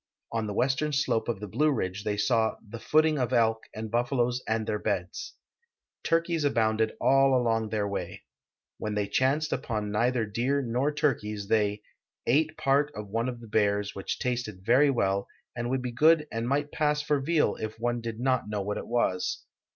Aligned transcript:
On 0.31 0.47
the 0.47 0.53
western 0.55 0.89
sloi)e 0.93 1.27
of 1.29 1.39
the 1.39 1.47
Blue 1.47 1.69
Ridge 1.71 2.03
the}' 2.03 2.17
saw" 2.17 2.57
the 2.71 2.79
footing 2.79 3.19
of 3.19 3.31
elk 3.31 3.65
and 3.71 3.91
buffaloes 3.91 4.41
and 4.47 4.65
their 4.65 4.79
beds." 4.79 5.35
'I'nrkeys 6.05 6.43
abounded 6.43 6.93
all 6.99 7.39
along 7.39 7.69
their 7.69 7.87
way. 7.87 8.23
^^'hen 8.81 8.95
they 8.95 9.07
chanced 9.07 9.53
upon 9.53 9.91
neither 9.91 10.25
deer 10.25 10.63
nor 10.63 10.91
turkeys 10.91 11.49
the}'" 11.49 11.83
ate 12.35 12.57
part 12.57 12.91
of 12.95 13.09
one 13.09 13.29
of 13.29 13.41
the 13.41 13.47
bears, 13.47 13.93
which 13.93 14.17
tasted 14.17 14.65
very 14.65 14.89
well 14.89 15.27
and 15.55 15.69
would 15.69 15.83
be 15.83 15.91
go«>d 15.91 16.25
and 16.31 16.49
might 16.49 16.71
pass 16.71 17.03
for 17.03 17.19
veal 17.21 17.55
if 17.57 17.79
one 17.79 18.01
did 18.01 18.19
not 18.19 18.49
know 18.49 18.63
what 18.63 18.77
it 18.77 18.87
was." 18.87 19.43